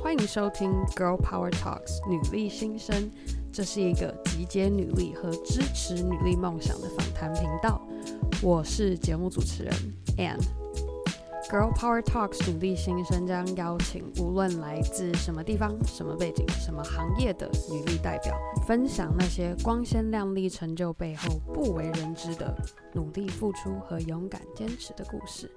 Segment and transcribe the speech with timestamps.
[0.00, 3.10] 欢迎收听《Girl Power Talks》女力新生，
[3.50, 7.80] 这是一个集结女力和支持女力梦想的访谈频道。
[8.42, 9.72] 我是节目主持人
[10.18, 10.44] Anne，。
[11.48, 18.36] Girl Power Talks 女力新生将邀请无论来自什么地方、什么背景、什么行业的女力代表，
[18.66, 22.54] 分享那些光鲜亮丽成就背后不为人知的
[22.92, 25.50] 努力付出和勇敢坚持的故事。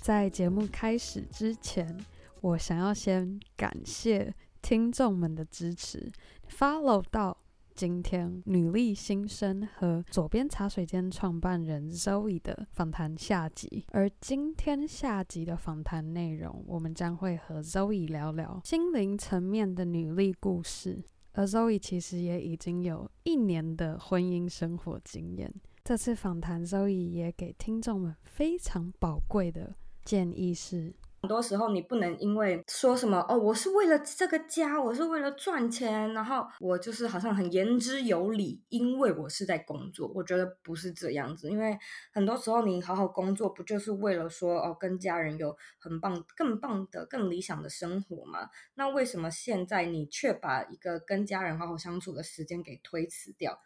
[0.00, 1.96] 在节目开始之前，
[2.40, 6.10] 我想要先感谢听众们的支持
[6.50, 7.36] ，follow 到
[7.74, 13.84] 今天女力新生和左边茶水间创办人 Zoe 的访谈下集。
[13.92, 21.02] 而今天下集的访谈内容，我们将会和 Zoe 聊聊心灵层面的女力故事。
[21.32, 25.52] 而 Zoe 其实也已经有一年的婚姻生活经验。
[25.84, 29.74] 这次访谈，Zoe 也给听众们非常宝贵的。
[30.02, 30.94] 建议是，
[31.26, 40.08] 很多时候你不能因为说什么哦，我是为了这个家，我是为了赚钱，然后我就是好像很言之有理，因为我是在工作。
[40.14, 41.76] 我觉得不是这样子，因为
[42.12, 48.48] 很多时候你好好工作，不就是为了说哦，跟家人有很棒、更棒的、更理想的生活吗？
[48.76, 53.58] 那为什么现在你却把一个跟家人好好相处的时间给推辞掉？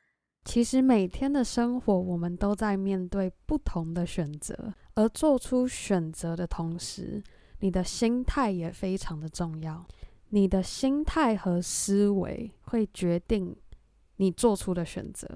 [0.47, 7.22] 其实每天的生活，我们都在面对不同的选择，而做出选择的同时，
[7.61, 9.86] 你的心态也非常的重要。
[10.30, 13.56] 你的心态和思维会决定
[14.16, 15.27] 你做出的选择。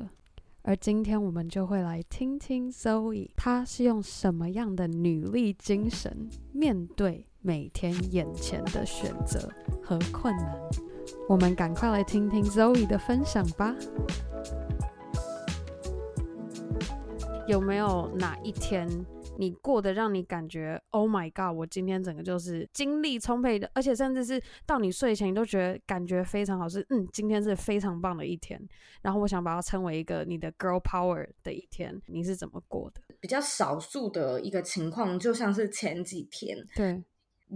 [0.63, 9.53] 而今天我们就会来听听 Zoe，她是用什么样的女力精神面对每天眼前的选择
[9.83, 10.59] 和困难。
[11.29, 13.75] 我们赶快来听听 Zoe 的分享吧。
[17.47, 18.89] 有没有哪一天
[19.39, 28.61] 你过得让你感觉 Oh my God，我今天整个就是精力充沛的，而且甚至是到你睡前你都觉得感觉非常好，是嗯，今天是非常棒的一天。
[29.03, 33.01] 然后我想把它称为一个你的 Girl Power 的一天，你是怎么过的？
[33.21, 37.03] 比较少数的一个情况，就像是前几天，对，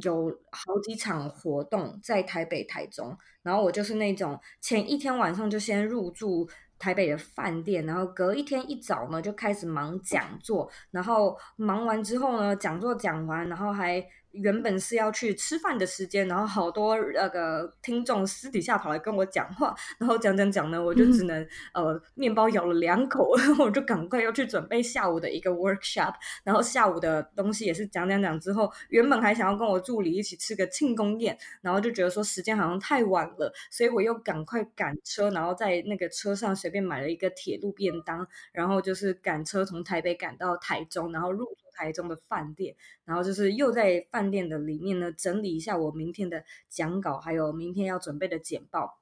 [0.02, 6.48] 有好几场活动在台北、台中，然后我就是那种前一天晚上就先入住。
[6.78, 14.04] 台北的饭店，然后隔一天一早呢就开始忙讲座，然后忙完之后呢，讲座讲完，然后还。
[14.42, 41.46] 原本是要去吃饭的时间，然后好多那个听众私底下跑来跟我讲话，然后讲讲讲呢，我就只能、嗯、呃面包咬了两口，然 后我就赶快要去准备下午的一个 workshop，然后下午的东西也是讲讲讲之后，原本还想要跟我助理一起吃个庆功宴，然后就觉得说时间好像太晚了，所以我又赶快赶车，然后在那个车上随便买了一个铁路便当，然后就是赶车从台北赶到台中，然后入。
[41.78, 42.74] 台中的饭店，
[43.04, 48.98] 然后就是又在饭店的里面呢，整理一下我明天的讲稿，还有明天要准备的简报。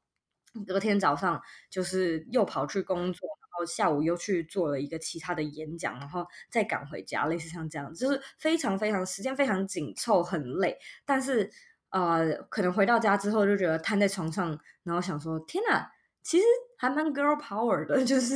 [0.67, 10.79] 隔天早上就是又跑去工作，然后下午又去做了一个其他的演讲，然后再赶回家，类似像这样，就是非常非常时间非常紧凑，很累。
[11.05, 11.51] 但是
[11.91, 15.91] 呃，可能回到家之后就觉得瘫在床上，然后想说：天哪，
[16.23, 16.45] 其实
[16.79, 18.35] 还蛮 girl power 的， 就是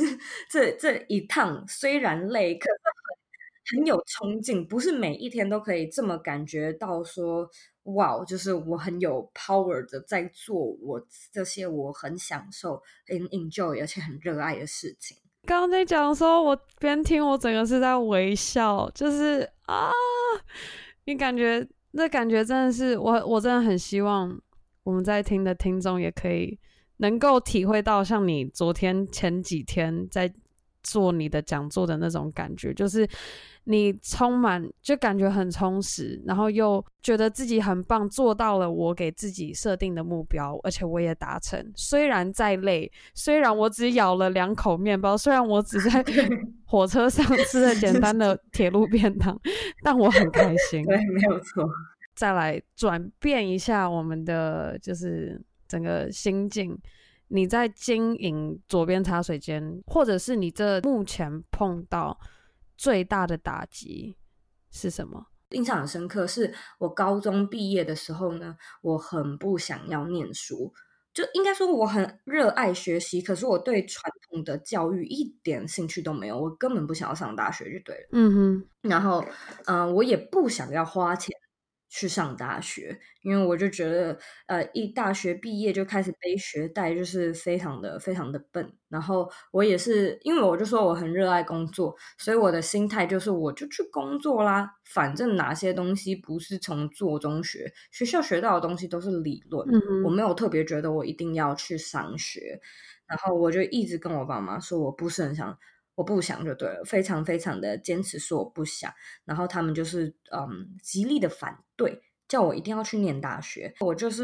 [0.49, 3.00] 这这一趟虽然累，可是。
[3.65, 7.49] 很有冲劲，不是每一天都可以这么感觉到说，
[7.83, 15.17] 哇，就是我很有 power 的在做我这些我很享受、很 enjoy 而且很热爱的事情。
[15.45, 19.91] 刚刚在讲说，我边听我整个是在微笑，就是啊，
[21.05, 24.39] 你感觉那感觉真的是我，我真的很希望
[24.83, 26.59] 我们在听的听众也可以
[26.97, 30.31] 能够体会到，像你昨天前几天在
[30.83, 33.07] 做你的讲座的那种感觉，就是。
[33.65, 41.71] 你充满就感觉很充实，然后又觉得自己很棒，做到了我给自己设定的目标，而且我也达成。
[41.75, 46.03] 虽然再累，虽然我只咬了两口面包，虽然我只在
[46.65, 49.39] 火车上吃了简单的 铁路便当，
[49.83, 50.83] 但我很开心。
[50.83, 51.63] 对，没有错。
[52.15, 56.75] 再来转变一下我们的就是整个心境。
[57.31, 62.19] 你在经营左边茶水间，或者是你这目前碰到。
[62.77, 64.17] 最大的打击
[64.71, 65.27] 是什么？
[65.49, 70.73] 印象很深刻，是我高中毕业的时候呢，我很不想要念书，
[71.13, 78.07] 就应该说我很热爱学习，可是我对传统的教育一点兴趣都没有，我根本不想要上大学就对了。
[78.13, 79.23] 嗯哼，然后，
[79.65, 81.31] 嗯、呃，我也不想要花钱
[81.93, 84.17] 去上大学，因为我就觉得，
[84.47, 88.71] 呃，一大学毕业就开始背学贷，就是非常的非常的笨。
[88.87, 99.67] 然后我也是，因为我就说我很热爱工作，所以我的心态就是我就去工作啦，反正哪些东西不是从做中学，学校学到的东西都是理论，
[100.05, 102.61] 我没有特别觉得我一定要去上学。
[103.05, 105.57] 然后我就一直跟我爸妈说，我不是很想。
[105.95, 108.91] 我不想就对了，非常非常的坚持说我不想，
[109.25, 113.73] 然后他们就是嗯极力的反对，叫我一定要去念大学。
[113.79, 114.23] 我就是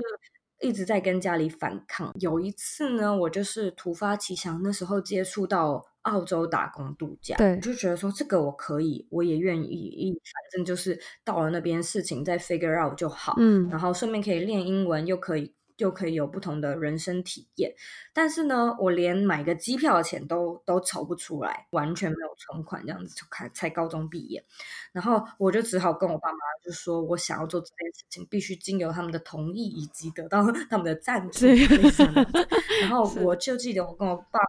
[0.62, 2.12] 一直在跟家里反抗。
[2.20, 15.54] 有一次呢，我就是突发奇想，那时候接触到澳洲打工度假，对，我就觉得说这个我可以，我也愿意，反正就是到了那边事情再 figure out 就好，嗯，然后顺便可以练英文，又可以。
[15.78, 17.72] 就可以有不同的人生体验，
[18.12, 24.44] 但是呢，我连买个机票的钱都都筹不出来，完全没有存款，这样子就开才高中毕业，
[24.92, 31.46] 然后我就只好跟我爸妈就说，我想要做这件事情，必须经由他们的同意以及得到他们的赞助。
[32.82, 34.48] 然 后我就记得我跟我爸妈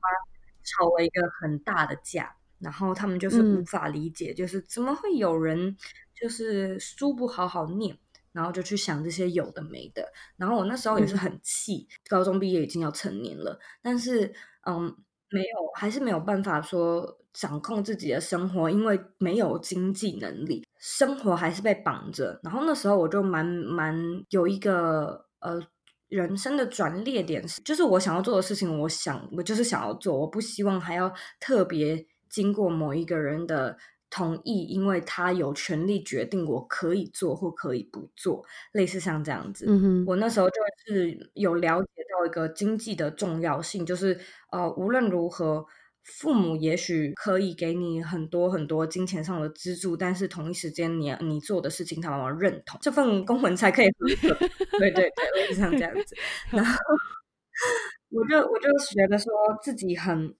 [0.64, 5.76] 吵了一个很大的架，然后他们就是无法理解，嗯、就是怎么会有人
[6.18, 7.98] 就是书不好好念。
[8.32, 14.32] 然后就去想这些有的没的，然后我那时候也是很气，嗯、高中毕业已经要成年了，但是
[14.66, 14.94] 嗯，
[15.30, 22.38] 没有，还是没有办法说掌控自己的生活，因为没有经济能力，生活还是被绑着。
[22.42, 23.96] 然后那时候我就蛮蛮
[24.30, 25.60] 有一个呃
[26.08, 33.76] 人生的转捩点，就是我想要做的事情，我想我就是想要做，我不希望还要特别经过某一个人的。
[34.10, 39.66] 同意，因为他有权利决定我可以做或可以不做，类似像这样子。
[39.68, 40.54] 嗯哼，我那时候就
[40.86, 44.18] 是有了解到一个经济的重要性，就是
[44.50, 45.64] 呃，无论如何，
[46.04, 54.38] 父母也许可以给你很多很多金钱上的资助，但是同一时间你你做的事情，他往往认同，这份公文才可以合格。
[54.78, 56.16] 对对对，类似像这样子。
[56.50, 56.78] 然后
[58.10, 59.32] 我就我就觉得说
[59.62, 60.34] 自己很。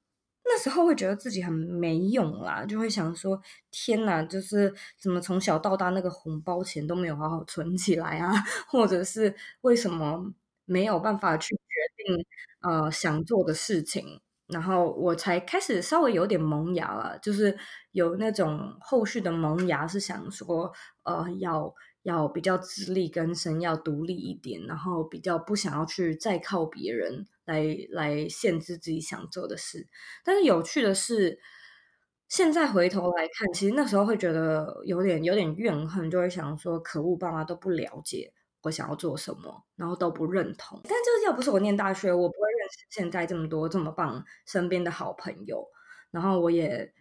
[0.49, 3.41] 那时候会觉得自己很没用啦，就会想说：
[3.71, 8.33] 天哪，就是怎么从小到大那个红包钱都没有好好存起来啊？
[8.69, 10.33] 或者是为什么
[10.65, 11.61] 没有办法去决
[12.05, 12.27] 定
[12.63, 14.21] 呃想做的事情？
[14.49, 17.57] 然后我才开始稍微有点萌芽了，就是
[17.93, 20.73] 有那种后续的萌芽，是想说
[21.05, 21.75] 呃要。
[22.09, 29.87] 要比较自力更生，要独立一点，然后比较不想要去再靠别人来来限制自己想做的事。
[30.25, 31.39] 但是有趣的是，
[32.27, 38.33] 现在回头来看，其实那时候会觉得有点有点怨恨，就会想说：可恶，爸妈都不了解
[38.63, 40.81] 我想要做什么，然后都不认同。
[40.85, 45.69] 但就是要不是我念大学，我不会认识现在这么多这么棒身边的好朋友，
[46.11, 46.93] 然后我也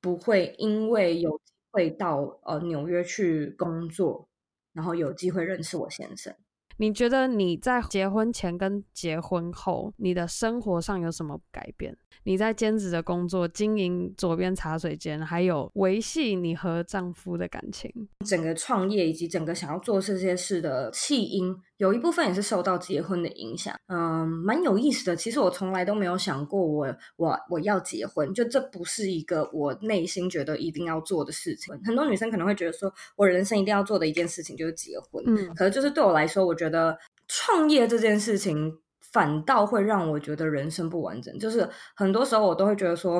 [0.00, 4.28] 不会因为有机会到呃纽约去工作。
[4.72, 6.34] 然后有机会认识我先生。
[6.76, 11.94] 你觉得你在结婚前跟结婚后，你的生活上有什么改变？
[12.22, 17.92] 你在兼职的工作、经营左边茶水间，还有维系你和丈夫的感情，
[18.26, 23.74] 整个创业以及整个想要做这些事的弃因，有一部分也是受到结婚的影响。
[23.86, 25.16] 嗯，蛮有意思的。
[25.16, 31.74] 其实我从来都没有想过我我我要结婚，就这不是一个我内心觉得一定要做的事情。
[31.82, 35.24] 很多女生可能会觉得说，我人生一定要做的一件事情就是结婚。
[35.26, 38.78] 嗯，可是就是对我来说，我觉得创业这件事情。
[39.12, 43.18] 反倒会让我觉得人生不完整，就是很多时候我都会觉得说，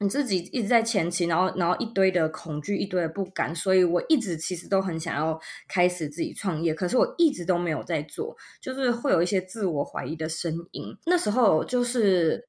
[0.00, 5.38] 你自己一直在前期，然后然后一堆的恐惧，一堆的不敢，所以我一直其实都很想要
[5.68, 10.96] 开始自己创业，可是我一直都没有在做，就是会有一些自我怀疑的声音。
[11.06, 12.48] 那时候就是，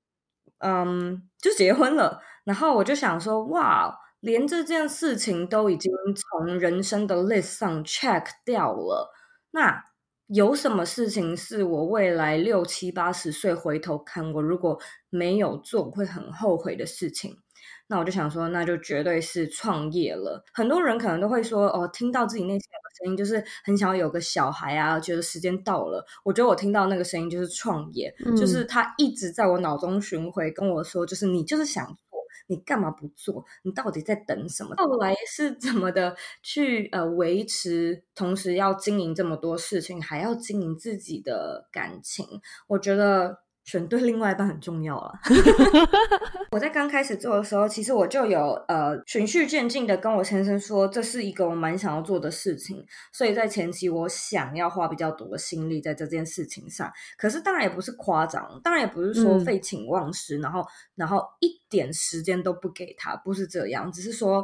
[0.60, 9.12] 嗯，就结婚了，然后我就想说，哇，连这件事情都已经从人生的 list 上 check 掉了，
[9.52, 9.84] 那。
[10.30, 17.40] 有什么事情是我未来六七八十岁回头看，我如果没有做会很后悔的事情？
[17.88, 20.46] 那我就想说，那就绝对是创业了。
[20.54, 26.06] 很多人可能都会说，哦，听到自己内心有个声音，就是很想要有个小孩啊，觉得时间到了。
[26.24, 31.98] 我觉得我听到那个声音就是创业，嗯，就是他一直在我脑中巡回跟我说，就是你就是想。
[32.50, 33.46] 你干嘛不做？
[33.64, 34.76] 你到底在等什么？
[34.76, 42.26] 后来是怎么的去呃维持，同时要经营这么多事情，还要经营自己的感情？
[42.68, 43.40] 我觉得。
[43.70, 45.20] 选对另外一半很重要啊！
[46.50, 52.84] 我在刚开始做的时候，其实我就有呃循序渐进的跟我先生说，这是一个我蛮想要做的事情，
[53.14, 56.92] 所以在前期我想要花比较多的心力在这件事情上。
[57.16, 64.44] 可是当然也不是夸张，当然也不是说废寝忘食，嗯、然后然后一点时间都不给他，不是这样，只是说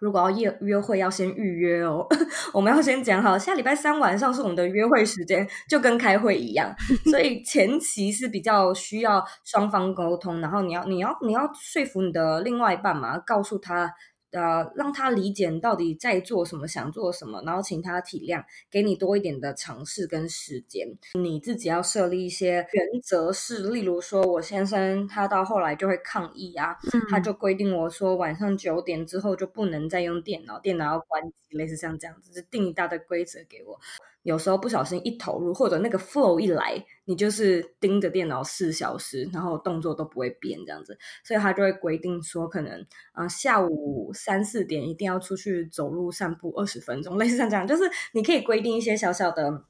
[0.00, 2.06] 如果要约约会，要先预约哦。
[2.52, 6.74] 我们要先讲好，下礼拜三晚上是我们的约会时间，就跟开会一样。
[7.10, 13.92] 所以前期是比较需要双方沟通，然后你要你要你要说服你的另外一半嘛，告诉他。
[14.36, 20.86] 呃，让他理解你到底在做什么，想做什么，然后请他体谅，给你多一点的尝试跟时间。
[21.14, 33.80] 你自己要设立一些原则，是例如说，我先生他到后来就会抗议啊，嗯、他就规定我说晚上九点之后就不能再用电脑，电脑要关机，类似像这样子，就定一大堆规则给我。
[34.26, 42.72] 有时候不小心一投入，或者那个 flow 一来，你就是盯着电脑四小时，然后动作都不会变这样子，所以他就会规定说，可能
[43.12, 49.62] 啊、呃、下午三四点一定要出去走路散步二十分钟， 类似像这样，就是你可以规定一些小小的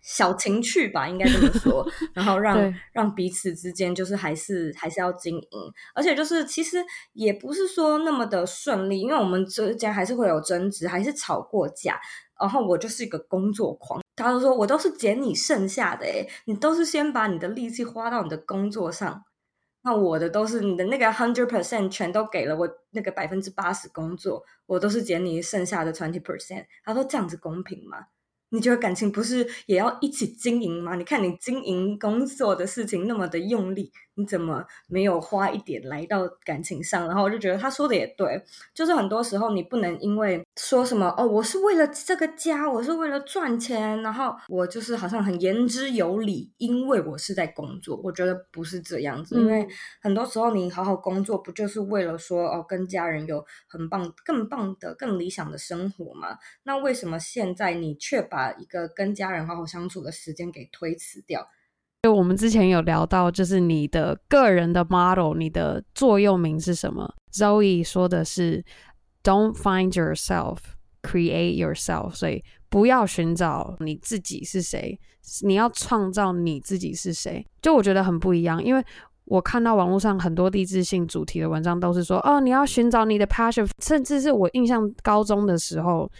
[0.00, 6.78] 小情趣吧，应该这么说， 然后让让彼此之间就是还是还是要经营，而且就是其实
[7.12, 12.00] 也不是说那么的顺利，因为我们之间还是会有争执，还是吵过架。
[12.40, 19.24] 然后我就是一个工作狂，他就说我都是捡你剩下的诶，你都是先把你的力气花到你的工作上，
[19.82, 26.66] 那我的都是你的那个 hundred percent 全都给了我那个百分之八十工作，我都是捡你剩下的 twenty percent。
[26.84, 28.06] 他说这样子公平吗？
[28.50, 30.94] 你觉得感情不是也要一起经营吗？
[30.94, 37.06] 你看你经营工作的事情那么的用力，你怎么没有花一点来到感情上？
[37.06, 38.42] 然后我就觉得他说的也对，
[38.74, 48.00] 就是很多时候你不能因为说什么哦，我是为了这个家，我是为了赚钱，然后我就是好像很言之有理，因为我是在工作。
[48.02, 49.68] 我觉得不是这样子，嗯、因为
[50.02, 56.36] 很多时候你好好工作，不就是为了说哦，跟家人有很棒、更棒的、更理想的生活吗？
[56.64, 61.46] 那为什么现在你却把把一个跟家人好好相处的时间给推辞掉。
[62.02, 68.64] 就我们之前有聊到，就是你的个人的 model，你的座右铭是什么？Zoe 说的是
[69.22, 70.60] "Don't find yourself,
[71.02, 74.98] create yourself"，所以不要寻找你自己是谁，
[75.42, 77.46] 你要创造你自己是谁。
[77.60, 78.82] 就我觉得很不一样，因为
[79.26, 86.10] 我看到网络上很多励志性主题的文章，都是说哦，你要寻找你的 passion，甚至是我印象高中的时候。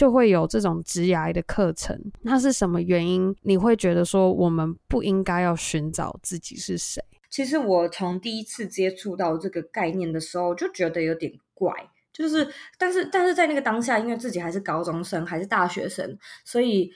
[0.00, 3.36] 就会有这种职涯的课程，那是什么原因？
[3.42, 7.04] 你会觉得说我们不应该要寻找自己是谁？
[7.28, 11.70] 其实我从第一次接触到这个概念的时候，就觉得有点怪。
[12.14, 16.16] 就是，但是，但是在那个当下，因为自己还是高中生，还是大学生，
[16.46, 16.90] 所以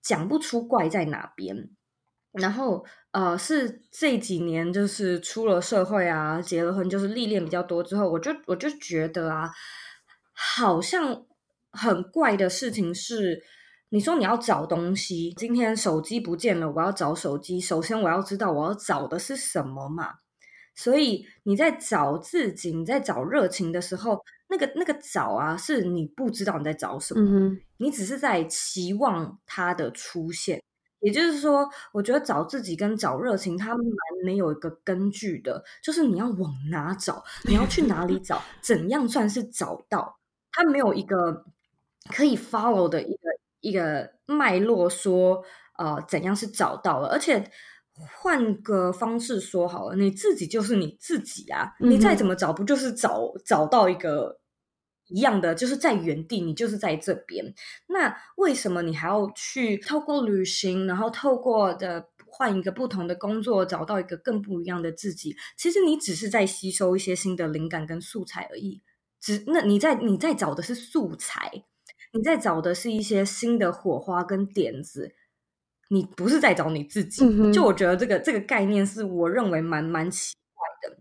[0.00, 1.68] 讲不出怪在哪边。
[2.30, 9.50] 然后，呃，是这几年就是出了社会啊，结了婚，就是历练比较多之后，我就我就觉得啊，
[10.32, 11.24] 好像。
[11.78, 13.42] 很怪的事情是，
[13.90, 17.60] 你说你要找东西，今天手机不见了，我要找手机。
[17.60, 20.14] 首先我要知道我要找的是什么嘛。
[20.74, 30.62] 所以你在找自己，你在找热情的时候，那个那个找啊，是你不知道你在找什么，嗯，你只是在期望它的出现。
[31.00, 33.86] 也就是说，我觉得找自己跟找热情，它蛮
[34.24, 40.18] 没有一个根据的，就是你要往哪找，你要去哪里 找，怎样算是找到？
[40.52, 41.44] 它没有一个。
[42.10, 43.28] 可以 follow 的一个
[43.60, 45.42] 一个脉络，说
[45.78, 47.50] 呃怎样是找到了，而且
[48.20, 54.38] 换个方式说好了，你自己就是你自己啊，嗯、你再怎么找，不就是找找到一个
[55.08, 57.52] 一样的，就是在原地，你就是在这边。
[57.88, 65.34] 那为什么你还要去透过旅行，然后透过的换一个不同的工作，找到一个更不一样的自己？
[65.56, 68.80] 其实你只是在吸收一些新的灵感跟素材而已。
[69.20, 71.64] 只那你在你在找的是素材。
[72.12, 75.14] 你在找的是一些新的火花跟点子，
[75.88, 77.24] 你不是在找你自己。
[77.24, 80.98] 嗯、就我觉得这个这个概念是我认为蛮蛮奇怪的。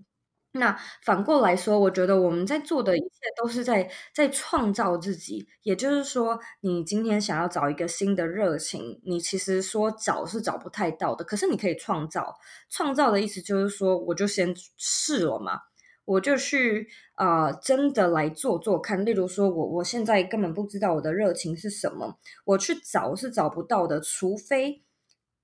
[0.54, 5.48] 那反过来说，我觉得我们在做的一切都是在在创造自己。
[5.62, 11.24] 也就是说，你今天想要找一个新的热情，你其实说找是找不太到的。
[11.24, 12.36] 可是你可以创造，
[12.70, 15.60] 创造的意思就是说，我就先试了嘛。
[16.08, 19.04] 我就去啊、真的来做做看。
[19.06, 24.00] 例如说，我我现在根本不知道我的热情是什么，我去找是找不到的。
[24.00, 24.84] 除非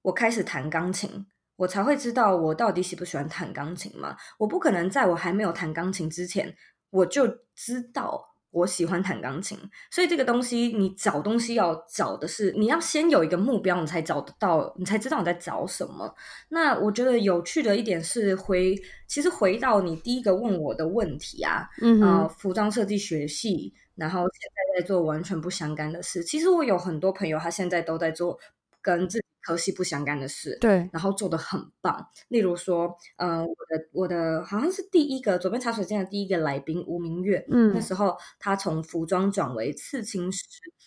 [0.03, 1.25] 我开始弹钢琴，
[1.57, 4.15] 我才会知道我到底喜不喜欢弹钢琴嘛。
[4.37, 6.55] 我不可能在我还没有弹钢琴之前，
[6.89, 8.32] 我就知道。
[8.53, 9.57] 我喜欢弹钢琴，
[9.89, 16.15] 所以这个东西你找东西要找的是，你要先有一个目标，你才找得到，你才知道你在找什么。
[16.49, 26.23] 那我觉得有趣的一点是回，其实回到你第一个问我的问题啊，嗯服装设计学系，然后现在在做完全不相干的事。
[26.23, 28.39] 其实我有很多朋友，他现在都在做
[28.83, 32.07] 跟自己科系不相干的事，对，然后做的很棒。
[32.27, 40.45] 例如说，嗯、呃，我的我的好像是第一个左边茶水间的第一个来宾吴明月，嗯，那时候他从服装转为刺青师，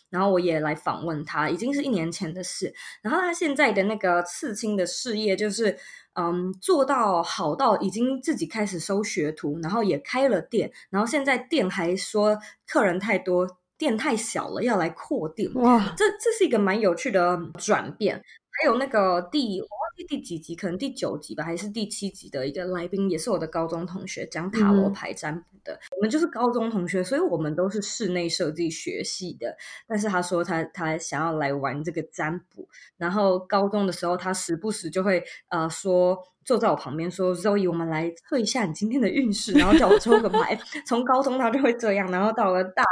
[0.09, 2.73] 然后我也来访问他，已经是一年前的事。
[3.03, 5.77] 然后他现在的那个刺青的事业，就是
[6.15, 13.47] 嗯，做到好到已经自己开始收学徒，然后也开了店，然后现在店还说客人太多，
[13.79, 15.53] 店太小了，要来扩店。
[15.55, 18.23] 哇，这这是一个蛮有趣的转变。
[18.59, 25.75] 还有那个第我忘记第几集，可能第九集吧，还是第七集的一个来宾，也是我的高中同学，讲塔罗牌占卜的。
[25.75, 25.79] 嗯。
[25.99, 29.55] 我们就是高中同学，所以我们都是室内设计学系的。
[29.87, 32.67] 但是他说他他想要来玩这个占卜，
[32.97, 40.59] 然后高中的时候他时不时就会呃说坐在我旁边说：“Zoe，我们来测一下你今天的运势，然后叫我抽个牌。
[40.89, 42.89] ”从高中他就会这样，然后到了大学，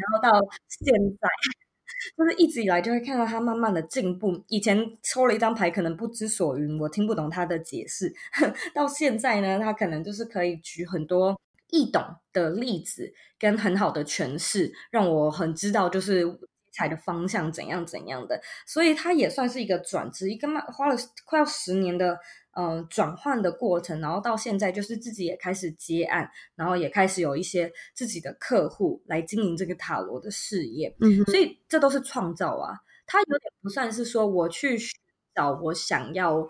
[0.00, 1.28] 然后到现在。
[2.16, 4.42] 就是一直以来就会看到他慢慢的进步。
[4.48, 8.14] 以前抽了一张牌，可能不知所云，我听不懂他的解释。
[8.74, 11.38] 到现在呢，他可能就是可以举很多
[11.68, 12.02] 易懂
[12.32, 16.24] 的例子，跟很好的诠释，让我很知道就是
[16.72, 18.40] 彩的方向怎样怎样的。
[18.66, 22.18] 所以他也算是一个转职，一个慢花了快要十年的。
[22.60, 30.94] 嗯，转换的过程，然后到现在就是自己也开始接案，然后也开始有一些自己的客户来经营这个塔罗的事业。
[31.00, 32.76] 嗯，所以这都是创造啊，
[33.06, 34.90] 它有点不算是说我去寻
[35.34, 36.48] 找我想要呃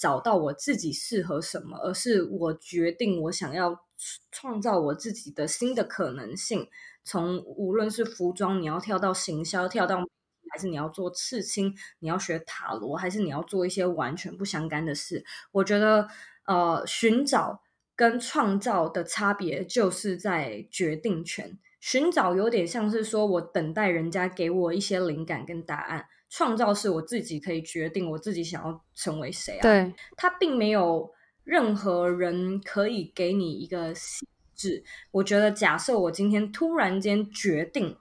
[0.00, 3.78] 找到我自己适合什么，而是我决定我想要
[4.30, 6.66] 创造我自己的新的可能性。
[7.04, 9.98] 从无论是服装，你要跳到行销，跳到。
[10.52, 15.24] 还是你要做刺青，你要学塔罗，还是你要做一些完全不相干的事？
[15.50, 16.06] 我觉得，
[16.44, 17.62] 呃，寻找
[17.96, 21.58] 跟创造的差别就是在决定权。
[21.80, 29.62] 寻找有点像是说我等待人家给我一些灵感跟答案，创造是我自己可以决定我自己想要成为谁啊。
[29.62, 31.10] 对，他并没有
[31.44, 34.84] 任何人可以给你一个细致。
[35.10, 37.96] 我觉得，假设我今天突然间决定，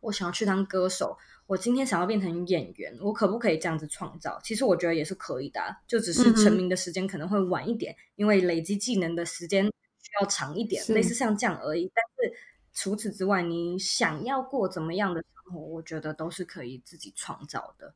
[0.00, 1.18] 我想要去当歌手。
[1.46, 4.40] 我今天想要变成演员，我可不可以这样子创造？
[4.42, 11.90] 其实我觉得也是可以的，就只是成名的时间可能会晚一点，嗯、因为累积技能的时间需要长一点，类似像这样而已。
[11.94, 12.34] 但是
[12.72, 17.94] 除此之外，你想要过怎么样的生活，我觉得都是可以自己创造的。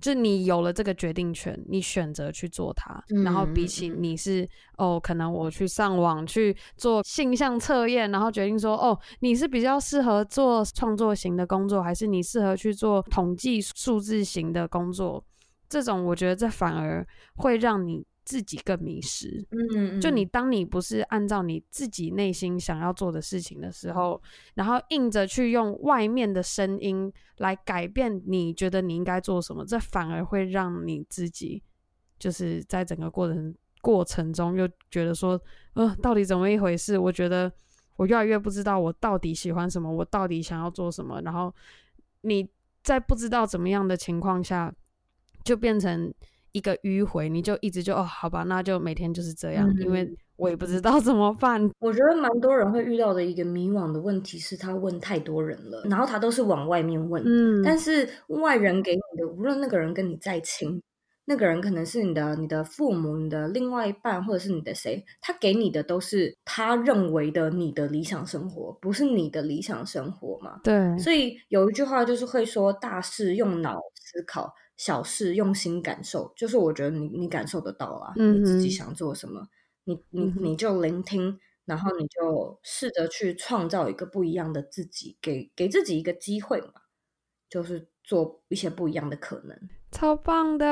[0.00, 15.24] 就你有了这个决定权，你选择去做它，嗯、然后比起你是哦，可能我去上网去做性向测验，然后决定说哦，你是比较适合做创作型的工作，还是你适合去做统计数字型的工作？
[15.68, 17.06] 这种我觉得这反而
[17.36, 18.04] 会让你。
[18.26, 24.20] 自己更迷失，嗯，就你当你不是按照你自己内心想要做的事情的时候，
[24.54, 31.62] 然后硬着去用外面的声音来改变你觉得你应该做什么，这反而会让你自己
[32.18, 35.40] 就是在整个过程过程中又觉得说，
[35.74, 36.98] 呃，到底怎么一回事？
[36.98, 37.50] 我觉得
[37.94, 41.20] 我越来越不知道我到底喜欢什么，我到底想要做什么。
[41.22, 41.54] 然后
[42.22, 42.48] 你
[42.82, 44.74] 在不知道怎么样的情况下，
[45.44, 46.12] 就变成。
[46.56, 51.70] 一个迂回，你就一直就哦，好吧，那就每天就是这样，嗯、因为我也不知道怎么办。
[51.80, 60.82] 我觉得蛮多人会遇到的一个迷惘的问题是，他问太多人了，然后他都是往外面问，嗯，但是外人给你的，无论那个人跟你再亲，
[61.26, 70.58] 那个人可能是你的、你的父母、你的另外一半，或者是你的谁，他给你的都是他认为的你的理想生活，不是你的理想生活嘛？
[70.64, 74.54] 对，所以有一句话就是会说，大事用脑思考。
[74.76, 79.48] 小事用心感受，就是我觉得你你感受得到啊，嗯、你自己想做什么，
[79.84, 86.72] 你你你就聆听，嗯、然后你就试着去创造一个不一样的自己，给给自己一个机会嘛，
[87.48, 89.58] 就是做一些不一样的可能。
[89.92, 90.66] 超棒的，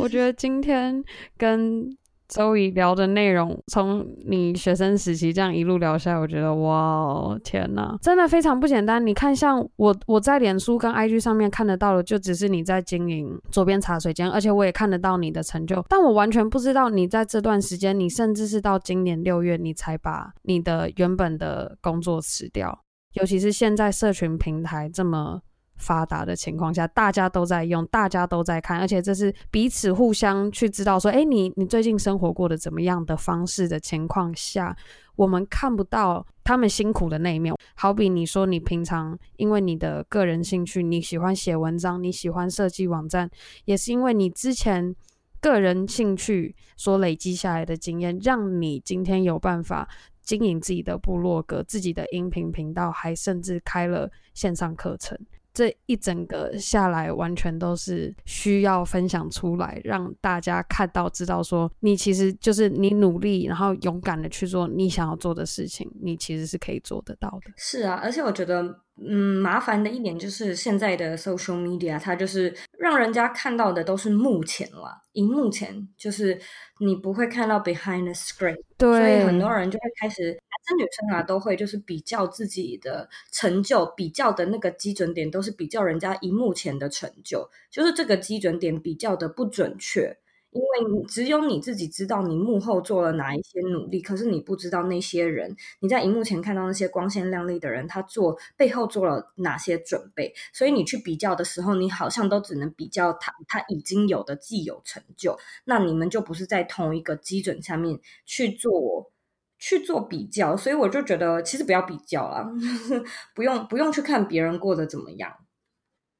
[0.00, 1.04] 我觉得今天
[1.36, 1.96] 跟。
[2.30, 9.04] 周瑜聊的内容，从你学生时期这样一路聊下来，我觉得哇，天呐，真的非常不简单。
[9.04, 22.78] 你看，像我我在脸书跟 IG 上面看得到的，就只是你在经营左边茶水间，而且我也看得到你的成就，但我完全不知道你在这段时间，你甚至是到今年六月，你才把你的原本的工作辞掉，
[23.14, 25.40] 尤其是现在社群平台这么。
[25.80, 34.76] 发达的情况下，大家都在用，大家都在看，而且这是彼此互相去知道说，诶，你你最近生活过得怎么样的方式的情况下，
[35.16, 37.54] 我们看不到他们辛苦的那一面。
[37.74, 43.28] 好比你说，你平常因为你的个人兴趣，你喜欢写文章，你喜欢设计网站，
[43.64, 44.94] 也是因为你之前
[45.40, 49.88] 个人兴趣所累积下来的经验，让你今天有办法
[50.22, 55.18] 经营自己的部落格、自己的音频频道，还甚至开了线上课程。
[55.52, 67.52] 这一整个下来，完全都是需要分享出来，让大家看到、知道说，你其实就是你努力，然后勇敢的去做你想要做的事情，你其实是可以做得到的。
[67.56, 68.80] 是啊，而且我觉得。
[69.02, 76.38] 嗯，麻烦的一点就是现在的 social media，它就是让人家看到的都是目前了，荧幕前就是
[76.80, 90.14] 你不会看到 behind the screen，对，所以很多人就会开始，男生女生啊都会就是比较自己的成就，比较的那个基准点都是比较人家荧幕前的成就，就是这个基准点比较的不准确。
[90.52, 109.12] 因为你只有你自己知道你幕后做了哪一些努力，可是你不知道那些人，你在荧幕前看到那些光鲜亮丽的人，他做背后做了哪些准备，所以你去比较的时候，你好像都只能比较他他已经有的既有成就，那你们就不是在同一个基准下面去做
[109.58, 112.44] 去做比较，所以我就觉得其实不要比较啦，
[113.36, 115.32] 不用不用去看别人过得怎么样，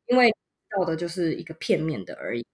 [0.07, 0.33] 因为
[0.79, 2.45] 要的就是一个片面的而已。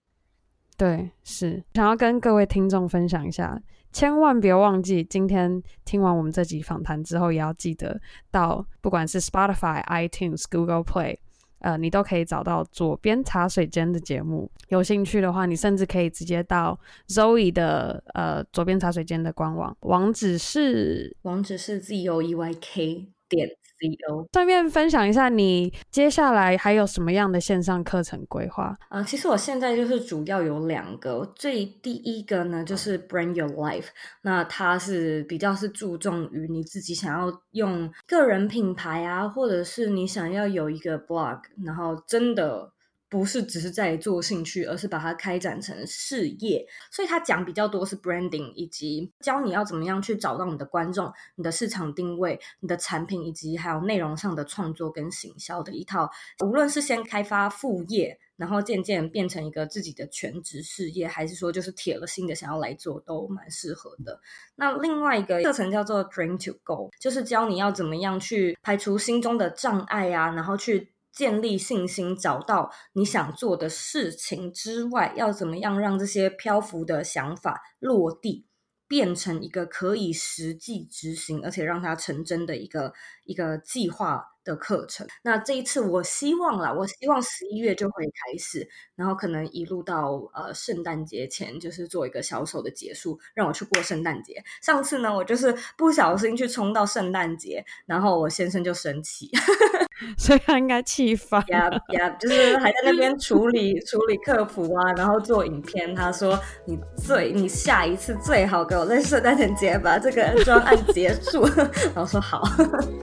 [0.76, 3.58] 对，是想要跟各位听众分享一下，
[3.92, 7.98] 千万别忘记，今天听完我们这集访谈之后，也要记得
[8.30, 11.16] 到不管是 Spotify、iTunes、Google Play，
[11.60, 14.50] 呃，你都可以找到左边茶水间的节目。
[14.68, 23.48] 有兴趣的话，你甚至可以直接到 Zoe 的呃左边茶水间的官网，网址是网址是 Z O E Y K 点。
[23.78, 28.74] CEO，顺便分享一下，你接下来还有什么样的线上课程规划？
[28.90, 33.86] 呃，其实我现在就是主要有两个，最第一个呢就是 Brand Your Life，
[34.22, 42.72] 那它是比较是注重于你自己想要用个人品牌啊，或者是你想要有一个 blog，然后真的。
[43.08, 46.66] 不是只是在做兴趣，而是把它开展成事业。
[46.90, 56.10] 所以他讲比较多是 branding，以及教你要怎么样去找到你的观众、你的市场定位、你的产品，以及还有内容上的创作跟行销的一套。
[56.44, 64.20] 无论是先开发副业，然后渐渐变成一个自己的全职事业，还是说就是铁了心的想要来做，都蛮适合的。
[64.56, 70.90] 那另外一个课程叫做 Dream to Go，就是教你要怎么样去排除心中的障碍啊，然后去。
[71.16, 78.46] 建立信心，找到你想做的事情之外，要怎么样让这些漂浮的想法落地，
[78.86, 82.92] 变成一个可以实际执行，而且让它成真的一个
[83.24, 94.42] 一个计划的课程，那这一次我希望啦，我希望十一月就会开始，然后可能一路到呃圣诞节前，就是做一个小手的结束，让我去过圣诞节。
[94.62, 99.30] 上次呢，我就是不小心去冲到圣诞节，然后我先生就生气，
[100.16, 105.92] 所以他应该气发呀呀，就是还在那边 处理处理客服啊，然后做影片。
[105.96, 111.42] 他说：“你最你下一次最好给我在圣诞节把这个专案结束。
[111.94, 112.42] ”然后说好，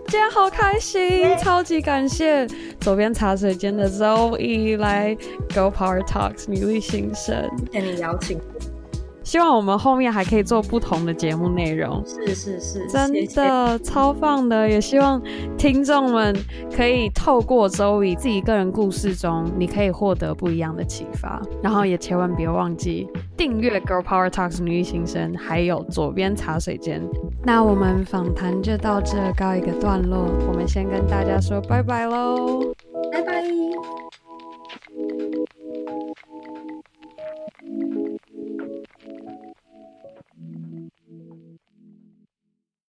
[0.08, 1.33] 今天好开心。
[1.38, 2.48] 超级感谢
[2.80, 5.16] 左边茶水间的 Zoe 来
[5.54, 8.40] Go Power Talks 女力新生，谢谢你邀请。
[9.24, 12.04] 希望我们后面还可以做不同的节目内容。
[12.06, 14.70] 是是是，真的超棒的。
[14.70, 15.22] 也希望
[15.58, 16.36] 听众们
[16.76, 21.42] 可以透过 Zoe 自己个人故事中，你可以获得不一样的启发。
[21.62, 23.08] 然后也千万别忘记
[23.38, 27.02] 订阅 Girl Power Talks 女力新生，还有左边茶水间。
[27.44, 32.74] 那我们访谈就到这告一个段落，我们先跟大家说拜拜喽，
[33.12, 33.44] 拜拜。